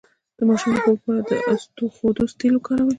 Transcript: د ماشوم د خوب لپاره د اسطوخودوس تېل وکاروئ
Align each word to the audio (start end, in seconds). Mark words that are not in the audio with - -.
د 0.37 0.39
ماشوم 0.49 0.71
د 0.75 0.77
خوب 0.83 0.95
لپاره 0.99 1.21
د 1.29 1.31
اسطوخودوس 1.53 2.31
تېل 2.39 2.53
وکاروئ 2.55 2.89